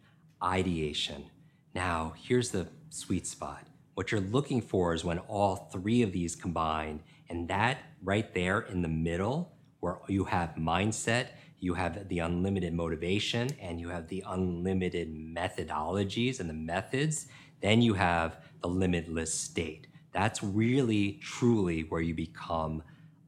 ideation. 0.43 1.27
Now, 1.75 2.15
here's 2.17 2.51
the 2.51 2.69
sweet 2.89 3.27
spot. 3.27 3.67
What 3.95 4.11
you're 4.11 4.21
looking 4.21 4.61
for 4.61 4.95
is 4.95 5.05
when 5.05 5.19
all 5.21 5.69
three 5.73 6.03
of 6.03 6.13
these 6.13 6.35
combine, 6.35 7.03
and 7.29 7.49
that 7.49 7.79
right 8.03 8.33
there 8.35 8.61
in 8.61 8.83
the 8.83 8.89
middle, 8.89 9.53
where 9.81 9.99
you 10.09 10.25
have 10.25 10.55
mindset, 10.57 11.29
you 11.59 11.75
have 11.75 12.09
the 12.09 12.19
unlimited 12.21 12.75
motivation, 12.75 13.49
and 13.61 13.81
you 13.81 13.89
have 13.89 14.09
the 14.09 14.25
unlimited 14.27 15.15
methodologies 15.15 16.41
and 16.41 16.49
the 16.49 16.55
methods, 16.55 17.29
then 17.61 17.83
you 17.83 17.95
have 17.95 18.45
the 18.63 18.69
limitless 18.69 19.33
state. 19.33 19.87
That's 20.13 20.43
really, 20.43 21.21
truly 21.23 21.83
where 21.83 22.01
you 22.01 22.15
become 22.15 22.83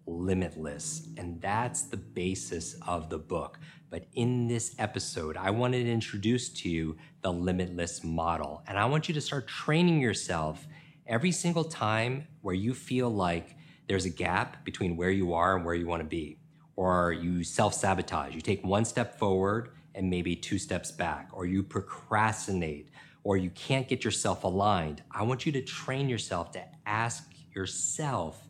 limitless. 0.06 1.08
And 1.16 1.40
that's 1.40 1.82
the 1.82 1.97
basis 1.97 2.76
of 2.87 3.11
the 3.11 3.18
book. 3.18 3.58
But 3.90 4.06
in 4.14 4.49
this 4.49 4.75
episode, 4.78 5.37
I 5.37 5.50
wanted 5.50 5.85
to 5.85 5.90
introduce 5.90 6.49
to 6.50 6.68
you 6.68 6.97
the 7.23 7.32
limitless 7.32 8.04
model. 8.04 8.62
And 8.66 8.78
I 8.78 8.85
want 8.87 9.08
you 9.08 9.14
to 9.14 9.20
start 9.20 9.49
training 9.49 10.00
yourself 10.00 10.66
every 11.06 11.32
single 11.32 11.64
time 11.64 12.26
where 12.42 12.54
you 12.54 12.75
feel 12.75 13.08
like 13.11 13.56
there's 13.87 14.04
a 14.04 14.11
gap 14.11 14.64
between 14.64 14.97
where 14.97 15.11
you 15.11 15.32
are 15.32 15.56
and 15.56 15.64
where 15.64 15.75
you 15.75 15.87
want 15.87 16.02
to 16.02 16.08
be, 16.08 16.38
or 16.78 17.12
you 17.12 17.42
self 17.42 17.75
sabotage. 17.75 18.37
You 18.37 18.40
take 18.40 18.64
one 18.64 18.85
step 18.85 19.18
forward 19.18 19.70
and 19.97 20.08
maybe 20.08 20.37
two 20.37 20.58
steps 20.58 20.92
back, 20.92 21.28
or 21.32 21.44
you 21.44 21.61
procrastinate, 21.61 22.90
or 23.25 23.37
you 23.37 23.50
can't 23.50 23.88
get 23.88 24.04
yourself 24.04 24.44
aligned. 24.44 25.02
I 25.11 25.25
want 25.25 25.44
you 25.44 25.50
to 25.50 25.61
train 25.61 26.08
yourself 26.08 26.52
to 26.52 26.62
ask 26.87 27.32
yourself, 27.52 28.40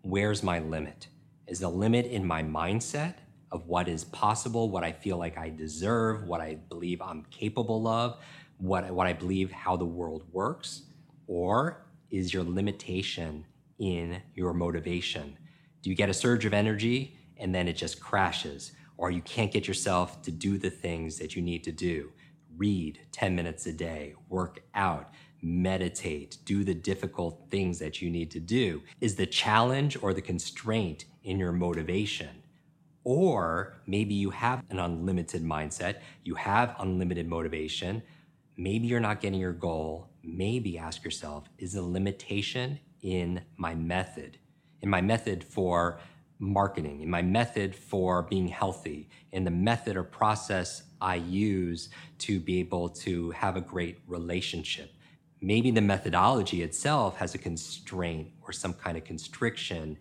where's 0.00 0.42
my 0.42 0.58
limit? 0.58 1.08
Is 1.46 1.60
the 1.60 1.68
limit 1.68 2.06
in 2.06 2.26
my 2.26 2.42
mindset? 2.42 3.16
of 3.52 3.68
what 3.68 3.88
is 3.88 4.02
possible, 4.04 4.68
what 4.68 4.82
I 4.82 4.90
feel 4.90 5.18
like 5.18 5.38
I 5.38 5.50
deserve, 5.50 6.24
what 6.24 6.40
I 6.40 6.56
believe 6.68 7.00
I'm 7.00 7.24
capable 7.30 7.86
of, 7.86 8.18
what, 8.58 8.90
what 8.90 9.06
I 9.06 9.12
believe 9.12 9.52
how 9.52 9.76
the 9.76 9.84
world 9.84 10.24
works? 10.32 10.82
Or 11.28 11.86
is 12.10 12.34
your 12.34 12.42
limitation 12.42 13.46
in 13.78 14.20
your 14.34 14.52
motivation? 14.52 15.38
Do 15.80 15.90
you 15.90 15.96
get 15.96 16.10
a 16.10 16.12
surge 16.12 16.44
of 16.44 16.52
energy 16.52 17.15
and 17.36 17.54
then 17.54 17.68
it 17.68 17.74
just 17.74 18.00
crashes? 18.00 18.72
Or 18.96 19.10
you 19.10 19.22
can't 19.22 19.52
get 19.52 19.68
yourself 19.68 20.22
to 20.22 20.30
do 20.30 20.58
the 20.58 20.70
things 20.70 21.18
that 21.18 21.36
you 21.36 21.42
need 21.42 21.64
to 21.64 21.72
do? 21.72 22.12
Read 22.56 23.00
10 23.12 23.36
minutes 23.36 23.66
a 23.66 23.72
day, 23.72 24.14
work 24.28 24.62
out, 24.74 25.10
meditate, 25.42 26.38
do 26.44 26.64
the 26.64 26.74
difficult 26.74 27.46
things 27.50 27.78
that 27.78 28.00
you 28.00 28.10
need 28.10 28.30
to 28.30 28.40
do. 28.40 28.82
Is 29.00 29.16
the 29.16 29.26
challenge 29.26 29.96
or 30.02 30.14
the 30.14 30.22
constraint 30.22 31.04
in 31.22 31.38
your 31.38 31.52
motivation? 31.52 32.42
Or 33.04 33.76
maybe 33.86 34.14
you 34.14 34.30
have 34.30 34.64
an 34.70 34.80
unlimited 34.80 35.44
mindset, 35.44 36.00
you 36.24 36.34
have 36.34 36.74
unlimited 36.80 37.28
motivation. 37.28 38.02
Maybe 38.56 38.88
you're 38.88 39.00
not 39.00 39.20
getting 39.20 39.38
your 39.38 39.52
goal. 39.52 40.08
Maybe 40.24 40.78
ask 40.78 41.04
yourself 41.04 41.44
is 41.58 41.74
the 41.74 41.82
limitation 41.82 42.80
in 43.02 43.42
my 43.56 43.74
method, 43.74 44.38
in 44.80 44.88
my 44.88 45.00
method 45.00 45.44
for 45.44 46.00
marketing, 46.38 47.00
in 47.00 47.10
my 47.10 47.22
method 47.22 47.74
for 47.74 48.22
being 48.22 48.48
healthy, 48.48 49.08
in 49.32 49.44
the 49.44 49.50
method 49.50 49.96
or 49.96 50.04
process 50.04 50.82
I 51.00 51.16
use 51.16 51.88
to 52.18 52.40
be 52.40 52.60
able 52.60 52.88
to 52.90 53.30
have 53.32 53.56
a 53.56 53.60
great 53.60 53.98
relationship. 54.06 54.92
Maybe 55.40 55.70
the 55.70 55.80
methodology 55.80 56.62
itself 56.62 57.16
has 57.18 57.34
a 57.34 57.38
constraint 57.38 58.28
or 58.42 58.52
some 58.52 58.72
kind 58.72 58.96
of 58.96 59.04
constriction 59.04 59.98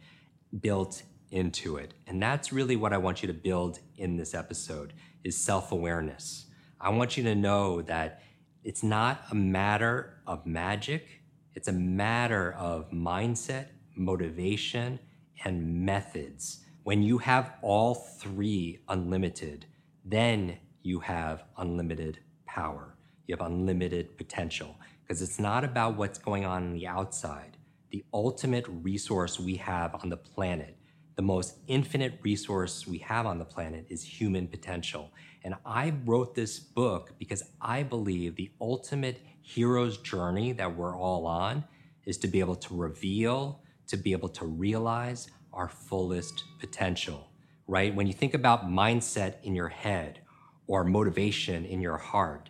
built 0.62 1.04
into 1.32 1.77
it. 1.77 1.94
And 2.08 2.22
that's 2.22 2.54
really 2.54 2.75
what 2.75 2.94
I 2.94 2.98
want 2.98 3.22
you 3.22 3.27
to 3.27 3.34
build 3.34 3.80
in 3.98 4.15
this 4.15 4.34
episode 4.34 4.94
is 5.24 5.36
self-awareness. 5.38 6.46
I 6.80 6.89
want 6.89 7.18
you 7.18 7.24
to 7.24 7.36
know 7.36 7.82
that 7.84 8.22
it's 8.63 8.84
not 8.84 9.25
a 9.32 9.36
matter 9.36 10.22
of 10.25 10.46
magic, 10.46 11.22
it's 11.54 11.68
a 11.68 11.74
matter 11.74 12.54
of 12.54 12.92
mindset, 12.92 13.68
motivation, 13.96 15.00
and 15.44 15.86
methods. 15.86 16.65
When 16.84 17.04
you 17.04 17.18
have 17.20 17.54
all 17.62 17.96
three 17.96 18.80
unlimited, 18.88 19.65
then 20.04 20.58
you 20.82 21.00
have 21.00 21.44
unlimited 21.58 22.20
power. 22.46 22.96
You 23.27 23.36
have 23.36 23.46
unlimited 23.46 24.18
potential 24.18 24.75
because 25.01 25.22
it's 25.22 25.39
not 25.39 25.63
about 25.63 25.98
what's 25.98 26.20
going 26.20 26.46
on 26.46 26.63
on 26.63 26.74
the 26.74 26.88
outside. 26.88 27.58
The 27.89 28.04
ultimate 28.13 28.65
resource 28.68 29.39
we 29.39 29.56
have 29.56 29.96
on 29.96 30.10
the 30.10 30.18
planet 30.18 30.77
the 31.15 31.22
most 31.22 31.56
infinite 31.68 32.20
resource 32.24 32.86
we 32.86 32.98
have 32.98 33.25
on 33.25 33.39
the 33.39 33.46
planet 33.46 33.86
is 33.89 34.04
human 34.04 34.48
potential. 34.48 35.12
And 35.44 35.56
I 35.65 35.94
wrote 36.04 36.36
this 36.36 36.60
book 36.60 37.13
because 37.18 37.44
I 37.62 37.84
believe 37.84 38.36
the 38.36 38.51
ultimate 38.60 39.22
hero's 39.42 39.98
journey 39.98 40.51
that 40.54 40.75
we're 40.75 40.98
all 40.98 41.25
on 41.25 41.63
is 42.06 42.18
to 42.20 42.27
be 42.27 42.42
able 42.42 42.56
to 42.56 42.75
reveal, 42.75 43.62
to 43.88 43.98
be 43.98 44.12
able 44.12 44.30
to 44.30 44.46
realize 44.46 45.30
our 45.54 45.70
fullest 45.70 46.44
potential, 46.60 47.30
right? 47.68 47.94
When 47.96 48.08
you 48.08 48.13
think 48.13 48.34
about 48.34 48.68
mindset 48.68 49.36
in 49.44 49.56
your 49.56 49.70
head 49.70 50.20
or 50.68 50.84
motivation 50.84 51.65
in 51.65 51.82
your 51.82 51.98
heart 51.98 52.50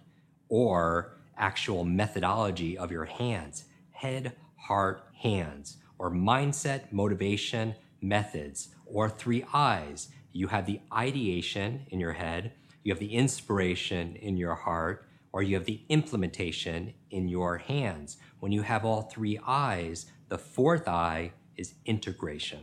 or 0.49 1.17
actual 1.37 1.83
methodology 1.83 2.77
of 2.77 2.91
your 2.91 3.05
hands, 3.05 3.65
head, 3.91 4.33
heart, 4.55 5.03
hands, 5.21 5.77
or 5.97 6.11
mindset, 6.11 6.91
motivation, 6.91 7.75
methods 8.01 8.69
or 8.85 9.09
three 9.09 9.43
I's. 9.53 10.09
You 10.31 10.47
have 10.47 10.65
the 10.65 10.79
ideation 10.93 11.85
in 11.89 11.99
your 11.99 12.13
head, 12.13 12.53
you 12.83 12.93
have 12.93 12.99
the 12.99 13.13
inspiration 13.13 14.15
in 14.15 14.37
your 14.37 14.55
heart, 14.55 15.07
or 15.35 15.43
you 15.43 15.53
have 15.53 15.65
the 15.65 15.81
implementation 15.89 16.93
in 17.11 17.27
your 17.27 17.57
hands. 17.57 18.15
When 18.39 18.53
you 18.53 18.61
have 18.61 18.85
all 18.85 19.01
three 19.01 19.37
I's, 19.45 20.05
the 20.29 20.37
fourth 20.37 20.87
I 20.87 21.33
is 21.57 21.73
integration. 21.83 22.61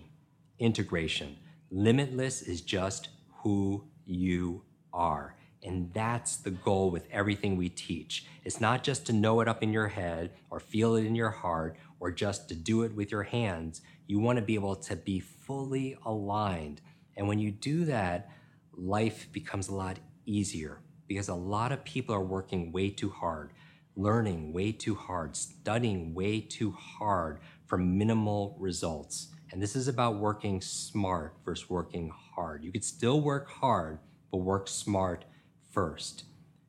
Integration. 0.59 1.37
Limitless 1.71 2.41
is 2.41 2.63
just 2.63 3.11
who 3.43 3.85
you 4.07 4.63
are. 4.91 5.37
And 5.63 5.93
that's 5.93 6.39
the 6.39 6.51
goal 6.51 6.91
with 6.91 7.07
everything 7.13 7.59
we 7.59 7.69
teach. 7.69 8.25
It's 8.43 8.59
not 8.59 8.83
just 8.83 9.05
to 9.05 9.13
know 9.13 9.43
it 9.43 9.49
up 9.49 9.63
in 9.63 9.71
your 9.71 9.89
head 9.89 10.31
or 10.49 10.59
feel 10.59 10.97
it 10.97 11.05
in 11.05 11.15
your 11.15 11.29
heart 11.29 11.77
or 12.01 12.11
just 12.11 12.49
to 12.49 12.55
do 12.55 12.85
it 12.85 12.95
with 12.95 13.13
your 13.13 13.25
hands. 13.25 13.83
You 14.07 14.19
want 14.19 14.39
to 14.39 14.43
be 14.43 14.55
able 14.55 14.77
to 14.77 14.97
be 14.97 15.21
fully 15.21 15.99
aligned. 16.07 16.81
And 17.19 17.29
when 17.29 17.39
you 17.39 17.51
do 17.51 17.85
that, 17.85 18.31
life 18.73 19.29
becomes 19.31 19.69
a 19.69 19.75
lot 19.75 19.99
easier 20.25 20.81
because 21.09 21.29
a 21.29 21.35
lot 21.35 21.73
of 21.73 21.85
people 21.85 22.15
are 22.15 22.25
working 22.25 22.73
way 22.73 22.91
too 22.91 23.11
hard, 23.11 23.53
learning 23.97 24.53
way 24.53 24.73
too 24.73 24.95
hard, 24.95 25.37
studying 25.37 26.15
way 26.15 26.41
too 26.41 26.73
hard 26.73 27.41
for 27.67 27.79
minimal 27.79 28.57
results. 28.59 29.29
And 29.53 29.63
this 29.63 29.77
is 29.77 29.89
about 29.89 30.17
working 30.17 30.61
smart 30.61 31.35
versus 31.45 31.69
working 31.69 32.11
hard. 32.35 32.65
You 32.65 32.73
could 32.73 32.85
still 32.85 33.21
work 33.21 33.51
hard, 33.51 33.99
but 34.31 34.39
work 34.39 34.67
smart 34.67 35.27
first. 35.71 36.25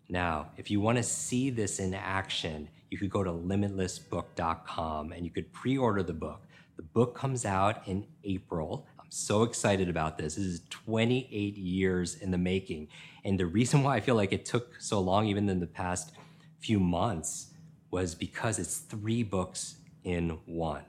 Now, 0.09 0.51
if 0.57 0.69
you 0.69 0.81
want 0.81 0.97
to 0.97 1.03
see 1.03 1.49
this 1.49 1.79
in 1.79 1.93
action, 1.93 2.69
you 2.89 2.97
could 2.97 3.09
go 3.09 3.23
to 3.23 3.31
limitlessbook.com 3.31 5.11
and 5.11 5.25
you 5.25 5.31
could 5.31 5.51
pre 5.53 5.77
order 5.77 6.03
the 6.03 6.13
book. 6.13 6.45
The 6.75 6.83
book 6.83 7.15
comes 7.15 7.45
out 7.45 7.87
in 7.87 8.05
April. 8.23 8.85
I'm 8.99 9.09
so 9.09 9.43
excited 9.43 9.89
about 9.89 10.17
this. 10.17 10.35
This 10.35 10.45
is 10.45 10.61
28 10.69 11.57
years 11.57 12.15
in 12.15 12.31
the 12.31 12.37
making. 12.37 12.89
And 13.25 13.39
the 13.39 13.45
reason 13.45 13.83
why 13.83 13.95
I 13.95 13.99
feel 13.99 14.15
like 14.15 14.33
it 14.33 14.45
took 14.45 14.79
so 14.79 14.99
long, 14.99 15.27
even 15.27 15.49
in 15.49 15.59
the 15.59 15.67
past 15.67 16.11
few 16.59 16.79
months, 16.79 17.51
was 17.91 18.15
because 18.15 18.59
it's 18.59 18.79
three 18.79 19.23
books 19.23 19.75
in 20.03 20.37
one. 20.45 20.83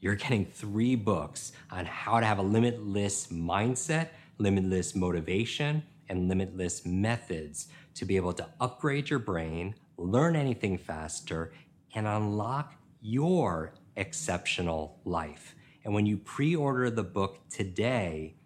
You're 0.00 0.16
getting 0.16 0.44
three 0.44 0.96
books 0.96 1.52
on 1.70 1.86
how 1.86 2.20
to 2.20 2.26
have 2.26 2.38
a 2.38 2.42
limitless 2.42 3.28
mindset, 3.28 4.08
limitless 4.38 4.94
motivation, 4.94 5.82
and 6.08 6.28
limitless 6.28 6.84
methods 6.84 7.68
to 7.94 8.04
be 8.04 8.16
able 8.16 8.32
to 8.34 8.48
upgrade 8.60 9.08
your 9.08 9.18
brain, 9.18 9.74
learn 9.96 10.36
anything 10.36 10.76
faster, 10.76 11.52
and 11.94 12.06
unlock 12.06 12.74
your 13.00 13.74
exceptional 13.96 15.00
life. 15.04 15.54
And 15.84 15.94
when 15.94 16.06
you 16.06 16.16
pre 16.16 16.54
order 16.54 16.90
the 16.90 17.02
book 17.02 17.38
today, 17.48 18.36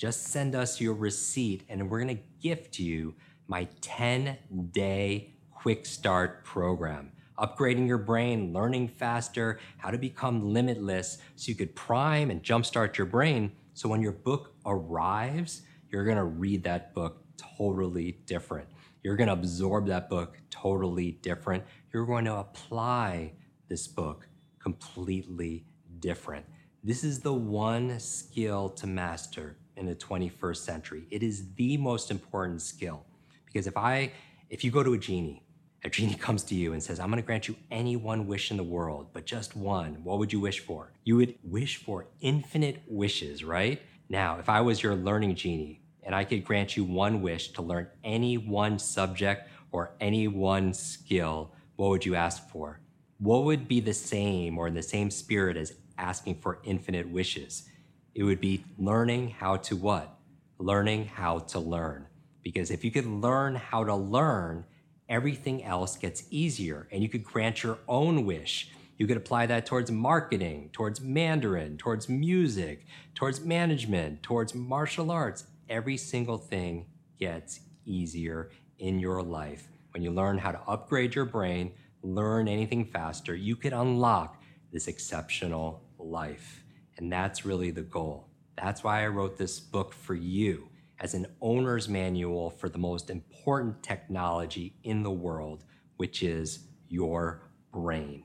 just 0.00 0.28
send 0.28 0.54
us 0.54 0.80
your 0.80 0.94
receipt 0.94 1.62
and 1.68 1.90
we're 1.90 2.00
gonna 2.00 2.18
gift 2.40 2.78
you 2.78 3.14
my 3.48 3.68
10 3.82 4.38
day 4.72 5.34
quick 5.50 5.84
start 5.84 6.42
program. 6.42 7.12
Upgrading 7.38 7.86
your 7.86 7.98
brain, 7.98 8.50
learning 8.54 8.88
faster, 8.88 9.60
how 9.76 9.90
to 9.90 9.98
become 9.98 10.54
limitless 10.54 11.18
so 11.36 11.50
you 11.50 11.54
could 11.54 11.76
prime 11.76 12.30
and 12.30 12.42
jumpstart 12.42 12.96
your 12.96 13.06
brain. 13.06 13.52
So 13.74 13.90
when 13.90 14.00
your 14.00 14.12
book 14.12 14.54
arrives, 14.64 15.60
you're 15.90 16.06
gonna 16.06 16.24
read 16.24 16.64
that 16.64 16.94
book 16.94 17.22
totally 17.36 18.12
different. 18.24 18.68
You're 19.02 19.16
gonna 19.16 19.34
absorb 19.34 19.86
that 19.88 20.08
book 20.08 20.38
totally 20.48 21.12
different. 21.20 21.62
You're 21.92 22.06
going 22.06 22.24
to 22.24 22.36
apply 22.36 23.32
this 23.68 23.86
book 23.86 24.26
completely 24.62 25.66
different. 25.98 26.46
This 26.82 27.04
is 27.04 27.20
the 27.20 27.34
one 27.34 28.00
skill 28.00 28.70
to 28.70 28.86
master 28.86 29.58
in 29.80 29.86
the 29.86 29.94
21st 29.94 30.58
century. 30.58 31.06
It 31.10 31.22
is 31.22 31.54
the 31.54 31.76
most 31.78 32.10
important 32.10 32.62
skill 32.62 33.04
because 33.46 33.66
if 33.66 33.76
I 33.76 34.12
if 34.50 34.62
you 34.64 34.70
go 34.70 34.82
to 34.82 34.92
a 34.92 34.98
genie, 34.98 35.42
a 35.82 35.90
genie 35.90 36.14
comes 36.26 36.42
to 36.44 36.54
you 36.54 36.72
and 36.72 36.82
says, 36.82 37.00
"I'm 37.00 37.08
going 37.08 37.22
to 37.22 37.26
grant 37.26 37.48
you 37.48 37.56
any 37.70 37.96
one 37.96 38.26
wish 38.26 38.50
in 38.50 38.56
the 38.56 38.62
world, 38.62 39.08
but 39.12 39.24
just 39.26 39.56
one." 39.56 40.04
What 40.04 40.18
would 40.18 40.32
you 40.32 40.40
wish 40.40 40.60
for? 40.60 40.92
You 41.04 41.16
would 41.16 41.34
wish 41.42 41.78
for 41.78 42.06
infinite 42.20 42.82
wishes, 42.86 43.42
right? 43.42 43.80
Now, 44.08 44.38
if 44.38 44.48
I 44.48 44.60
was 44.60 44.82
your 44.82 44.94
learning 44.94 45.34
genie 45.36 45.80
and 46.02 46.14
I 46.14 46.24
could 46.24 46.44
grant 46.44 46.76
you 46.76 46.84
one 46.84 47.22
wish 47.22 47.52
to 47.52 47.62
learn 47.62 47.88
any 48.04 48.36
one 48.36 48.78
subject 48.78 49.48
or 49.72 49.92
any 50.00 50.28
one 50.28 50.74
skill, 50.74 51.52
what 51.76 51.90
would 51.90 52.04
you 52.04 52.14
ask 52.16 52.48
for? 52.50 52.80
What 53.18 53.44
would 53.44 53.68
be 53.68 53.80
the 53.80 53.94
same 53.94 54.58
or 54.58 54.66
in 54.66 54.74
the 54.74 54.82
same 54.82 55.10
spirit 55.10 55.56
as 55.56 55.74
asking 55.96 56.40
for 56.40 56.58
infinite 56.64 57.08
wishes? 57.08 57.69
It 58.14 58.24
would 58.24 58.40
be 58.40 58.64
learning 58.78 59.30
how 59.30 59.56
to 59.56 59.76
what? 59.76 60.18
Learning 60.58 61.06
how 61.06 61.38
to 61.38 61.58
learn. 61.58 62.06
Because 62.42 62.70
if 62.70 62.84
you 62.84 62.90
could 62.90 63.06
learn 63.06 63.54
how 63.54 63.84
to 63.84 63.94
learn, 63.94 64.64
everything 65.08 65.62
else 65.62 65.96
gets 65.96 66.24
easier 66.30 66.88
and 66.90 67.02
you 67.02 67.08
could 67.08 67.24
grant 67.24 67.62
your 67.62 67.78
own 67.86 68.24
wish. 68.24 68.70
You 68.96 69.06
could 69.06 69.16
apply 69.16 69.46
that 69.46 69.64
towards 69.64 69.90
marketing, 69.90 70.70
towards 70.72 71.00
Mandarin, 71.00 71.78
towards 71.78 72.08
music, 72.08 72.84
towards 73.14 73.40
management, 73.40 74.22
towards 74.22 74.54
martial 74.54 75.10
arts. 75.10 75.44
Every 75.68 75.96
single 75.96 76.36
thing 76.36 76.86
gets 77.18 77.60
easier 77.84 78.50
in 78.78 78.98
your 78.98 79.22
life. 79.22 79.68
When 79.92 80.02
you 80.02 80.10
learn 80.10 80.38
how 80.38 80.52
to 80.52 80.60
upgrade 80.68 81.14
your 81.14 81.24
brain, 81.24 81.72
learn 82.02 82.48
anything 82.48 82.84
faster, 82.84 83.34
you 83.34 83.56
could 83.56 83.72
unlock 83.72 84.42
this 84.72 84.88
exceptional 84.88 85.82
life. 85.98 86.62
And 87.00 87.10
that's 87.10 87.46
really 87.46 87.70
the 87.70 87.82
goal. 87.82 88.28
That's 88.56 88.84
why 88.84 89.02
I 89.02 89.08
wrote 89.08 89.38
this 89.38 89.58
book 89.58 89.94
for 89.94 90.14
you 90.14 90.68
as 91.00 91.14
an 91.14 91.26
owner's 91.40 91.88
manual 91.88 92.50
for 92.50 92.68
the 92.68 92.78
most 92.78 93.08
important 93.08 93.82
technology 93.82 94.74
in 94.84 95.02
the 95.02 95.10
world, 95.10 95.64
which 95.96 96.22
is 96.22 96.66
your 96.88 97.40
brain. 97.72 98.24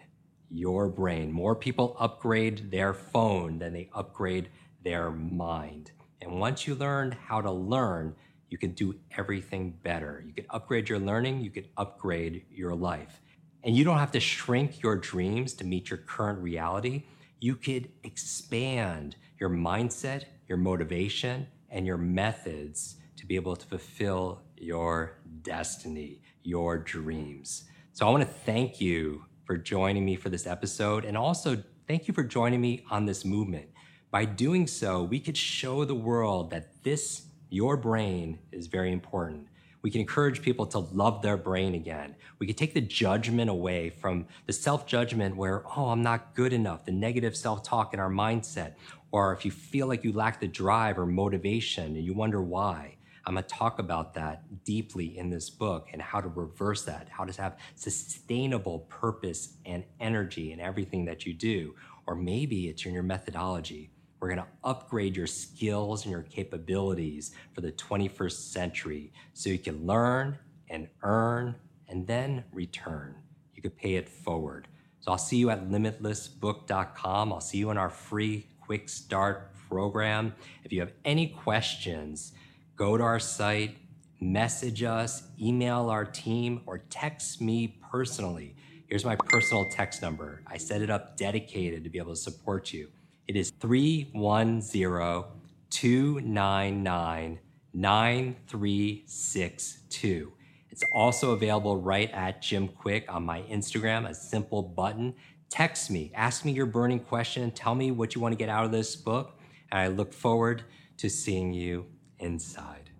Your 0.50 0.90
brain. 0.90 1.32
More 1.32 1.56
people 1.56 1.96
upgrade 1.98 2.70
their 2.70 2.94
phone 2.94 3.60
than 3.60 3.72
they 3.72 3.90
upgrade 3.94 4.50
their 4.84 5.10
mind. 5.10 5.92
And 6.22 6.40
once 6.40 6.68
you 6.68 6.76
learn 6.76 7.14
how 7.14 7.40
to 7.40 7.52
learn, 7.52 8.14
you 8.50 8.58
can 8.58 8.72
do 8.72 8.96
everything 9.18 9.72
better. 9.84 10.22
You 10.28 10.34
can 10.34 10.46
upgrade 10.50 10.90
your 10.90 11.00
learning, 11.00 11.42
you 11.42 11.50
can 11.50 11.66
upgrade 11.78 12.44
your 12.52 12.76
life. 12.76 13.22
And 13.64 13.76
you 13.76 13.86
don't 13.86 13.98
have 14.00 14.12
to 14.12 14.20
shrink 14.20 14.84
your 14.84 14.98
dreams 14.98 15.54
to 15.54 15.64
meet 15.64 15.90
your 15.90 15.98
current 15.98 16.40
reality. 16.40 17.06
You 17.46 17.56
could 17.56 17.90
expand 18.04 19.18
your 19.40 19.52
mindset, 19.52 20.24
your 20.48 20.58
motivation, 20.58 21.46
and 21.70 21.86
your 21.86 21.96
methods 21.96 22.96
to 23.18 23.28
be 23.28 23.36
able 23.36 23.56
to 23.56 23.68
fulfill 23.68 24.42
your 24.58 25.20
destiny, 25.44 26.24
your 26.42 26.80
dreams. 26.80 27.66
So 27.94 28.08
I 28.08 28.10
want 28.10 28.24
to 28.24 28.34
thank 28.48 28.82
you 28.82 29.26
for 29.44 29.58
joining 29.58 30.04
me 30.04 30.16
for 30.16 30.30
this 30.30 30.48
episode 30.48 31.06
and 31.06 31.16
also 31.16 31.62
thank 31.88 32.08
you 32.08 32.16
for 32.16 32.24
joining 32.24 32.62
me 32.62 32.84
on 32.90 33.06
this 33.06 33.24
movement. 33.24 33.68
By 34.10 34.26
doing 34.26 34.66
so, 34.66 35.04
we 35.04 35.20
could 35.20 35.38
show 35.38 35.86
the 35.86 35.94
world 35.94 36.50
that 36.50 36.82
this, 36.82 37.28
your 37.52 37.78
brain, 37.78 38.40
is 38.52 38.66
very 38.66 38.92
important. 38.92 39.50
We 39.86 39.92
can 39.92 40.02
encourage 40.02 40.42
people 40.42 40.66
to 40.66 40.80
love 40.80 41.22
their 41.22 41.38
brain 41.38 41.76
again. 41.76 42.16
We 42.40 42.48
can 42.48 42.56
take 42.56 42.74
the 42.74 42.82
judgment 42.82 43.52
away 43.52 43.92
from 43.92 44.26
the 44.48 44.52
self 44.52 44.88
judgment 44.88 45.36
where, 45.36 45.62
oh, 45.78 45.90
I'm 45.90 46.02
not 46.02 46.34
good 46.34 46.54
enough, 46.54 46.86
the 46.86 46.92
negative 46.92 47.38
self 47.38 47.62
talk 47.62 47.94
in 47.94 48.00
our 48.00 48.10
mindset. 48.10 48.74
Or 49.12 49.32
if 49.32 49.46
you 49.46 49.52
feel 49.52 49.86
like 49.86 50.04
you 50.04 50.12
lack 50.12 50.40
the 50.40 50.48
drive 50.48 50.98
or 50.98 51.06
motivation 51.06 51.96
and 51.96 52.04
you 52.04 52.16
wonder 52.16 52.42
why, 52.42 52.96
I'm 53.28 53.36
gonna 53.36 53.46
talk 53.46 53.78
about 53.78 54.16
that 54.16 54.64
deeply 54.64 55.20
in 55.20 55.30
this 55.30 55.52
book 55.52 55.90
and 55.94 56.02
how 56.02 56.20
to 56.20 56.30
reverse 56.30 56.82
that, 56.86 57.08
how 57.12 57.24
to 57.24 57.40
have 57.40 57.56
sustainable 57.76 58.88
purpose 58.90 59.58
and 59.68 59.84
energy 60.00 60.52
in 60.52 60.60
everything 60.60 61.06
that 61.06 61.28
you 61.28 61.34
do. 61.36 61.76
Or 62.08 62.16
maybe 62.16 62.70
it's 62.70 62.84
in 62.88 62.94
your 62.94 63.04
methodology. 63.04 63.92
We're 64.20 64.30
going 64.30 64.40
to 64.40 64.48
upgrade 64.64 65.16
your 65.16 65.28
skills 65.28 66.04
and 66.04 66.12
your 66.12 66.24
capabilities 66.24 67.32
for 67.54 67.62
the 67.62 67.72
21st 67.72 68.52
century 68.52 69.12
so 69.34 69.50
you 69.50 69.60
can 69.60 69.86
learn 69.86 70.40
and 70.70 70.88
earn 71.04 71.56
and 71.88 72.08
then 72.08 72.44
return. 72.52 73.16
You 73.54 73.62
could 73.62 73.78
pay 73.78 73.96
it 73.96 74.10
forward. 74.10 74.68
So 75.00 75.12
I'll 75.12 75.18
see 75.18 75.38
you 75.38 75.50
at 75.52 75.70
limitlessbook.com. 75.70 77.34
I'll 77.34 77.42
see 77.42 77.60
you 77.60 77.70
in 77.70 77.78
our 77.78 77.90
free 77.90 78.48
quick 78.60 78.90
start 78.90 79.52
program. 79.70 80.34
If 80.64 80.72
you 80.72 80.80
have 80.80 80.94
any 81.04 81.28
questions, 81.28 82.34
go 82.76 82.98
to 82.98 83.04
our 83.04 83.20
site, 83.20 83.78
message 84.20 84.82
us, 84.84 85.24
email 85.40 85.90
our 85.90 86.06
team, 86.06 86.62
or 86.66 86.80
text 86.90 87.42
me 87.42 87.78
personally. 87.92 88.56
Here's 88.88 89.06
my 89.06 89.16
personal 89.16 89.70
text 89.70 90.02
number. 90.02 90.42
I 90.48 90.58
set 90.58 90.82
it 90.82 90.90
up 90.90 91.18
dedicated 91.18 91.84
to 91.84 91.90
be 91.90 91.98
able 91.98 92.14
to 92.14 92.20
support 92.20 92.74
you. 92.74 92.90
It 93.28 93.36
is 93.36 93.52
310 93.60 95.24
299 95.72 97.40
9362. 97.74 100.32
It's 100.70 100.84
also 100.94 101.32
available 101.32 101.82
right 101.82 102.12
at 102.12 102.40
Jim 102.42 102.70
Kwik 102.70 103.06
on 103.10 103.26
my 103.26 103.42
Instagram, 103.44 104.08
a 104.08 104.14
simple 104.14 104.62
button. 104.62 105.16
Text 105.50 105.90
me, 105.90 106.12
ask 106.14 106.46
me 106.46 106.52
your 106.52 106.68
burning 106.68 107.00
question, 107.00 107.50
tell 107.52 107.74
me 107.74 107.90
what 107.92 108.14
you 108.14 108.22
want 108.22 108.34
to 108.34 108.38
get 108.38 108.50
out 108.50 108.64
of 108.64 108.72
this 108.72 108.96
book, 108.96 109.40
and 109.72 109.80
I 109.80 109.88
look 109.88 110.14
forward 110.14 110.64
to 110.98 111.10
seeing 111.10 111.52
you 111.54 111.88
inside. 112.20 112.92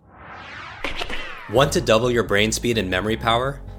Want 1.52 1.70
to 1.72 1.80
double 1.80 2.10
your 2.10 2.24
brain 2.24 2.50
speed 2.50 2.78
and 2.78 2.90
memory 2.90 3.16
power? 3.16 3.60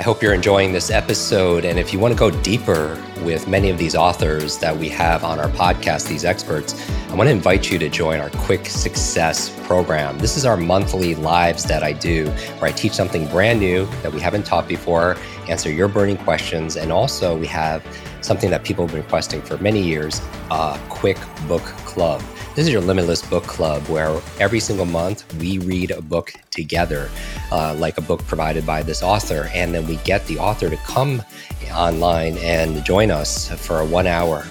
I 0.00 0.02
hope 0.02 0.22
you're 0.22 0.32
enjoying 0.32 0.72
this 0.72 0.90
episode. 0.90 1.66
And 1.66 1.78
if 1.78 1.92
you 1.92 1.98
want 1.98 2.14
to 2.14 2.18
go 2.18 2.30
deeper 2.30 2.98
with 3.22 3.46
many 3.46 3.68
of 3.68 3.76
these 3.76 3.94
authors 3.94 4.56
that 4.60 4.74
we 4.74 4.88
have 4.88 5.24
on 5.24 5.38
our 5.38 5.50
podcast, 5.50 6.08
these 6.08 6.24
experts, 6.24 6.90
I 7.10 7.14
want 7.16 7.26
to 7.26 7.32
invite 7.32 7.70
you 7.70 7.78
to 7.78 7.90
join 7.90 8.18
our 8.18 8.30
Kwik 8.30 8.66
Success 8.66 9.54
program. 9.66 10.18
This 10.18 10.38
is 10.38 10.46
our 10.46 10.56
monthly 10.56 11.14
lives 11.16 11.64
that 11.64 11.82
I 11.82 11.92
do, 11.92 12.30
where 12.60 12.70
I 12.70 12.72
teach 12.72 12.94
something 12.94 13.28
brand 13.28 13.60
new 13.60 13.84
that 14.00 14.10
we 14.10 14.20
haven't 14.20 14.46
taught 14.46 14.66
before, 14.66 15.18
answer 15.50 15.70
your 15.70 15.86
burning 15.86 16.16
questions, 16.16 16.76
and 16.76 16.90
also 16.90 17.36
we 17.36 17.46
have 17.48 17.84
something 18.22 18.48
that 18.48 18.64
people 18.64 18.86
have 18.86 18.94
been 18.94 19.02
requesting 19.02 19.42
for 19.42 19.58
many 19.58 19.82
years 19.82 20.22
a 20.50 20.80
quick 20.88 21.18
book 21.46 21.64
club. 21.84 22.22
This 22.56 22.66
is 22.66 22.72
your 22.72 22.80
limitless 22.80 23.20
book 23.20 23.44
club 23.44 23.86
where 23.88 24.18
every 24.38 24.60
single 24.60 24.86
month 24.86 25.30
we 25.34 25.58
read 25.58 25.90
a 25.90 26.00
book 26.00 26.32
together, 26.50 27.10
uh, 27.50 27.74
like 27.78 27.98
a 27.98 28.02
book 28.02 28.24
provided 28.26 28.64
by 28.66 28.82
this 28.82 29.02
author. 29.02 29.50
And 29.54 29.74
then 29.74 29.86
we 29.86 29.96
get 29.96 30.26
the 30.26 30.38
author 30.38 30.70
to 30.70 30.76
come 30.78 31.22
online 31.72 32.36
and 32.38 32.84
join 32.84 33.10
us 33.10 33.48
for 33.66 33.80
a 33.80 33.86
one 33.86 34.06
hour 34.06 34.44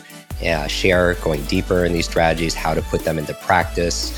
uh, 0.46 0.68
share 0.68 1.16
going 1.16 1.44
deeper 1.44 1.86
in 1.86 1.94
these 1.94 2.06
strategies, 2.08 2.54
how 2.54 2.74
to 2.74 2.82
put 2.84 3.04
them 3.04 3.20
into 3.20 3.34
practice. 3.36 4.18